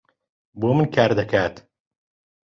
[0.59, 1.53] بۆ من کار دەکات.